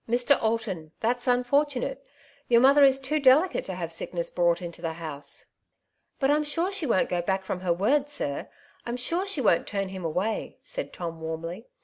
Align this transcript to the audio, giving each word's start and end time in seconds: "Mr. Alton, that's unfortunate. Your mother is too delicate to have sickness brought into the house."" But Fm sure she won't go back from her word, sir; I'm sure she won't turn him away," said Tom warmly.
"Mr. 0.09 0.35
Alton, 0.41 0.91
that's 0.99 1.27
unfortunate. 1.27 2.03
Your 2.47 2.59
mother 2.59 2.83
is 2.83 2.99
too 2.99 3.19
delicate 3.19 3.63
to 3.65 3.75
have 3.75 3.91
sickness 3.91 4.31
brought 4.31 4.59
into 4.59 4.81
the 4.81 4.93
house."" 4.93 5.45
But 6.19 6.31
Fm 6.31 6.43
sure 6.43 6.71
she 6.71 6.87
won't 6.87 7.07
go 7.07 7.21
back 7.21 7.45
from 7.45 7.59
her 7.59 7.71
word, 7.71 8.09
sir; 8.09 8.49
I'm 8.83 8.97
sure 8.97 9.27
she 9.27 9.41
won't 9.41 9.67
turn 9.67 9.89
him 9.89 10.03
away," 10.03 10.57
said 10.63 10.91
Tom 10.91 11.21
warmly. 11.21 11.67